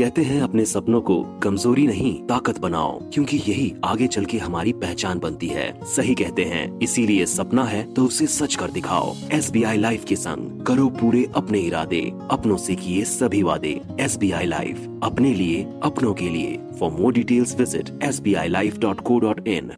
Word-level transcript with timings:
कहते 0.00 0.22
हैं 0.22 0.40
अपने 0.42 0.64
सपनों 0.64 1.00
को 1.00 1.14
कमज़ोरी 1.42 1.86
नहीं, 1.86 2.12
ताकत 2.26 2.58
बनाओ, 2.58 2.92
क्योंकि 3.12 3.36
यही 3.38 3.72
आगे 3.84 4.06
चल 4.06 4.24
के 4.24 4.38
हमारी 4.38 4.72
पहचान 4.74 5.18
बनती 5.18 5.48
है। 5.48 5.66
सही 5.86 6.14
कहते 6.14 6.44
हैं, 6.44 6.62
इसीलिए 6.78 7.26
सपना 7.26 7.64
है 7.64 7.82
तो 7.94 8.04
उसे 8.04 8.26
सच 8.28 8.54
कर 8.54 8.70
दिखाओ। 8.70 9.14
एस 9.32 9.50
बी 9.50 9.62
आई 9.62 9.78
लाइफ 9.78 10.04
के 10.04 10.16
संग 10.16 10.64
करो 10.66 10.88
पूरे 11.00 11.26
अपने 11.36 11.58
इरादे, 11.60 12.00
अपनों 12.30 12.56
से 12.56 12.74
किए 12.76 13.04
सभी 13.04 13.42
वादे। 13.42 13.80
एस 14.00 14.16
बी 14.16 14.30
आई 14.32 14.46
लाइफ, 14.46 14.88
अपने 15.04 15.34
लिए, 15.34 15.62
अपनों 15.84 16.14
के 16.14 16.28
लिए। 16.28 16.58
For 16.80 16.90
more 16.92 17.12
details 17.12 17.54
visit 17.58 17.98
S 18.02 18.20
B 18.20 18.34
I 18.34 18.48
life 18.48 18.78
dot 18.78 19.00
co 19.00 19.18
dot 19.20 19.48
in 19.48 19.72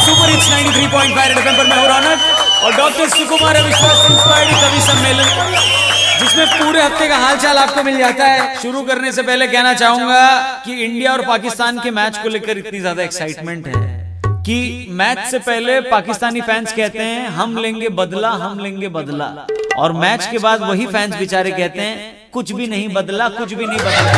super 0.00 0.28
hits 0.30 0.48
93.5 0.50 1.28
red 1.28 1.38
FM 1.38 1.56
पर 1.56 1.66
मैं 1.68 1.78
हूँ 1.78 1.86
रौनक 1.88 2.38
और 2.64 2.72
डॉक्टर 2.76 3.08
सुकुमार 3.08 3.62
विश्वास 3.62 4.10
इंस्पायर्ड 4.10 4.50
कवि 4.62 4.80
जिसमें 6.40 6.60
पूरे 6.60 6.82
हफ़्ते 6.82 7.08
का 7.08 7.16
हालचाल 7.16 7.56
आपको 7.58 7.82
मिल 7.82 7.98
जाता 7.98 8.24
है। 8.24 8.54
शुरू 8.60 8.82
करने 8.82 9.12
से 9.12 9.22
पहले 9.22 9.46
कहना 9.46 9.72
चाहूँगा 9.74 10.62
कि 10.64 10.72
इंडिया 10.84 11.12
और 11.12 11.22
पाकिस्तान 11.26 11.78
के 11.78 11.90
मैच 11.92 12.18
को 12.18 12.28
लेकर 12.28 12.58
इतनी 12.58 12.80
ज़्यादा 12.80 13.02
एक्साइटमेंट 13.02 13.66
है 13.66 13.74
कि 14.42 14.86
मैच 14.90 15.18
से 15.30 15.38
पहले 15.40 15.80
पाकिस्तानी 15.82 16.40
फैंस 16.40 16.72
कहते 16.72 16.98
हैं, 17.00 17.26
हम 17.30 17.56
लेंगे 17.58 17.88
बदला, 17.90 18.30
हम 18.42 18.58
लेंगे 18.58 18.88
बदला। 18.90 19.26
और 19.78 19.92
मैच 19.94 20.26
के 20.30 20.38
बाद 20.38 20.62
वही 20.62 20.86
फैंस 20.86 21.14
बेचारे 21.16 21.50
कहते 21.52 21.80
हैं, 21.80 22.30
कुछ 22.32 22.52
भी 22.52 22.66
नहीं 22.66 22.88
बदला, 22.94 23.28
कुछ 23.30 23.52
भी 23.52 23.66
नहीं 23.66 23.78
बदला। 23.78 24.10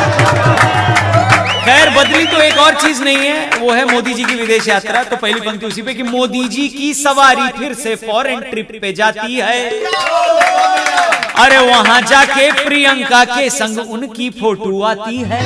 खैर, 1.64 1.90
बदली 1.90 2.24
तो 2.26 2.40
एक 2.42 2.58
और 2.58 2.74
चीज़ 2.76 3.02
नहीं 3.02 3.16
है, 3.18 3.58
वो 3.58 3.72
है 3.72 3.84
मोदी 3.92 4.14
जी 4.14 4.24
की 4.24 4.34
विदेश 4.36 4.68
यात्रा। 4.68 5.02
तो 5.04 5.16
पहली 5.16 5.40
पंक्ति 5.40 5.66
उसी 5.66 5.82
पे 5.82 5.94
कि 5.94 6.02
मोदी 6.04 6.48
जी 6.48 6.68
की 6.70 6.92
सवारी 6.94 7.48
फिर 7.58 7.74
से 7.74 7.94
फॉरेन 7.98 8.40
ट्रिप 8.50 8.78
पे 8.82 8.92
जाती 8.92 9.34
है। 9.36 9.60
अरे 11.34 11.58
वहाँ 11.58 12.00
जाके 12.00 12.50
प्रियंका 12.64 13.24
के 13.24 13.48
संग 13.50 13.90
उनकी 13.90 14.28
फ़ोटो 14.30 14.82
आती 14.82 15.16
है। 15.22 15.40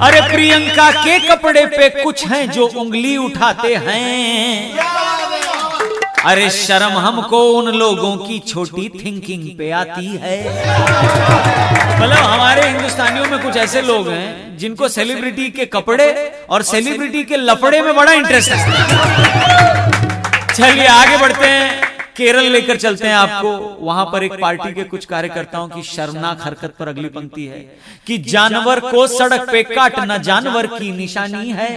अरे 0.00 0.20
प्रियंका 0.28 0.90
के 0.92 1.18
कपड़े 1.28 1.64
पे 1.66 1.88
कुछ 2.02 2.26
हैं 2.26 2.50
जो 2.50 2.66
उंगली 2.76 3.16
उठाते 3.16 3.74
हैं। 3.76 4.78
अरे 6.24 6.48
शर्म 6.50 6.92
हमको 6.98 7.42
उन 7.50 7.68
लोगों 7.74 8.16
की 8.16 8.38
छोटी 8.38 8.88
थिंकिंग 8.96 9.44
पे 9.58 9.70
आती 9.70 10.06
है। 10.22 10.38
मतलब 12.00 12.16
हमारे 12.16 12.68
हिंदुस्तानियों 12.68 13.26
में 13.26 13.38
कुछ 13.38 13.56
ऐसे 13.56 13.82
लोग 13.82 14.08
हैं 14.08 14.58
जिनको 14.58 14.88
सेलिब्रिटी 14.88 15.48
के 15.50 15.66
कपड़े 15.66 16.08
और 16.50 16.62
सेलिब्रिटी 16.62 17.24
के 17.24 17.36
लफड़े 17.36 17.82
में 17.82 17.94
बड़ा 17.96 18.12
इंटरेस्ट 18.12 18.50
है। 18.50 18.58
चलिए 20.54 20.86
आगे 20.86 21.16
बढ़ते 21.16 21.46
हैं। 21.46 21.79
केरल 22.20 22.50
लेकर 22.52 22.76
चलते 22.76 23.06
हैं 23.08 23.14
आपको। 23.14 23.50
वहाँ 23.80 24.04
पर 24.04 24.24
एक 24.24 24.32
पार्टी 24.40 24.72
के 24.72 24.84
कुछ 24.84 25.04
कार्यकर्ताओं 25.06 25.68
की 25.68 25.82
शर्मनाक 25.84 26.42
हरकत 26.42 26.74
पर 26.78 26.88
अगली 26.88 27.08
पंक्ति 27.10 27.44
है 27.46 27.60
कि 28.06 28.18
जानवर 28.26 28.80
को 28.80 29.06
सड़क 29.08 29.48
पे 29.50 29.62
काटना 29.64 30.16
जानवर 30.28 30.66
की 30.68 30.90
निशानी 30.92 31.50
है। 31.52 31.70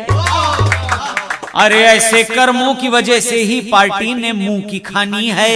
अरे 1.56 1.82
ऐसे 1.86 2.24
कर्मों 2.26 2.74
की 2.76 2.90
वजह 2.90 3.20
से 3.20 3.42
ही 3.44 3.60
पार्टी 3.72 4.14
ने 4.14 4.32
मुँह 4.34 4.62
की 4.62 4.80
खानी 4.82 5.30
है। 5.32 5.52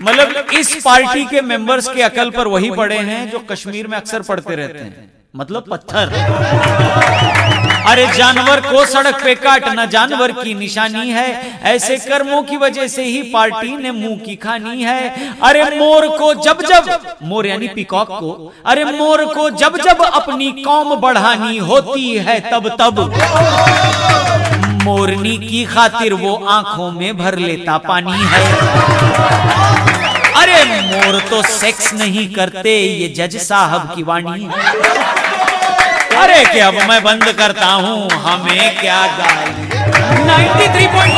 मतलब 0.00 0.52
इस 0.54 0.74
पार्टी 0.84 1.24
के 1.24 1.40
मेंबर्स 1.42 1.88
के 1.88 2.02
अकल 2.02 2.30
पर 2.30 2.48
वही 2.48 2.70
पड़े 2.70 2.98
हैं 3.00 3.30
जो 3.30 3.38
कश्मीर 3.50 3.86
में 3.86 3.96
अक्सर 3.96 4.22
पढ़ते 4.22 4.54
रहते 4.54 4.78
हैं। 4.78 5.23
मतलब 5.34 5.64
पत्थर। 5.70 6.12
अरे 7.86 8.06
जानवर 8.06 8.60
को 8.60 8.84
सड़क 8.86 9.14
पे 9.24 9.34
काटना 9.34 9.84
जानवर 9.84 10.32
की 10.32 10.54
निशानी 10.54 11.10
है। 11.10 11.60
ऐसे 11.62 11.96
कर्मों 11.96 12.42
की 12.42 12.56
वजह 12.56 12.86
से 12.88 13.04
ही 13.04 13.22
पार्टी 13.22 13.76
ने 13.76 13.90
मुँह 13.90 14.16
की 14.16 14.36
खानी 14.36 14.82
है। 14.82 15.32
अरे 15.42 15.64
मोर 15.78 16.06
को 16.18 16.32
जब 16.34 16.62
जब, 16.62 17.00
मोर 17.22 17.46
यानी 17.46 17.68
पिकॉक 17.68 18.08
को, 18.08 18.52
अरे 18.66 18.84
मोर 18.84 19.24
को 19.24 19.50
जब 19.50 19.76
जब 19.76 20.02
अपनी 20.02 20.50
कौम 20.62 20.94
बढ़ानी 20.96 21.58
होती 21.58 22.14
है, 22.18 22.40
तब 22.40 22.68
तब। 22.80 23.00
मोरनी 24.84 25.36
की 25.38 25.64
खातिर 25.64 26.14
वो 26.14 26.34
आँखों 26.48 26.90
में 26.92 27.16
भर 27.18 27.38
लेता 27.38 27.78
पानी 27.78 28.24
है। 28.24 29.93
अरे 30.44 30.80
मोर 30.88 31.18
तो 31.30 31.42
सेक्स 31.42 31.92
नहीं 32.00 32.26
करते, 32.34 32.72
ये 33.00 33.08
जज 33.18 33.36
साहब 33.42 33.94
की 33.94 34.02
वाणी 34.10 34.48
अरे 36.22 36.42
क्या 36.52 36.66
अब 36.68 36.74
मैं 36.88 37.02
बंद 37.04 37.24
करता 37.38 37.66
हूँ? 37.84 38.10
हमें 38.24 38.80
क्या 38.80 39.00
गाली? 39.18 39.62
93.5 40.28 40.34
मेरे 40.34 40.82
बजाते 40.84 41.02
रहो 41.02 41.13